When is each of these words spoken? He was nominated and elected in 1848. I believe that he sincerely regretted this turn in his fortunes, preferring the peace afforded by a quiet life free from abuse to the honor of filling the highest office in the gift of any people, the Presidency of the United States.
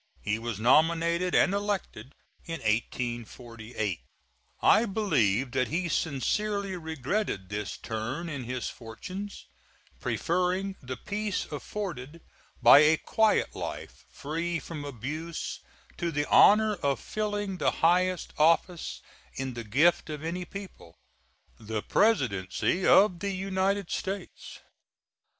He 0.23 0.39
was 0.39 0.59
nominated 0.59 1.35
and 1.35 1.53
elected 1.53 2.15
in 2.45 2.53
1848. 2.61 3.99
I 4.63 4.85
believe 4.87 5.51
that 5.51 5.67
he 5.67 5.89
sincerely 5.89 6.75
regretted 6.75 7.49
this 7.49 7.77
turn 7.77 8.27
in 8.27 8.45
his 8.45 8.67
fortunes, 8.67 9.45
preferring 9.99 10.75
the 10.81 10.97
peace 10.97 11.45
afforded 11.51 12.21
by 12.63 12.79
a 12.79 12.97
quiet 12.97 13.55
life 13.55 14.03
free 14.09 14.57
from 14.57 14.83
abuse 14.85 15.59
to 15.97 16.09
the 16.09 16.25
honor 16.29 16.77
of 16.77 16.99
filling 16.99 17.59
the 17.59 17.69
highest 17.85 18.33
office 18.39 19.03
in 19.35 19.53
the 19.53 19.63
gift 19.63 20.09
of 20.09 20.23
any 20.23 20.45
people, 20.45 20.97
the 21.59 21.83
Presidency 21.83 22.83
of 22.87 23.19
the 23.19 23.29
United 23.35 23.91
States. 23.91 24.61